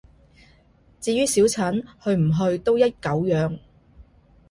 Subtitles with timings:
[0.99, 3.59] 至於小陳，去唔去都一狗樣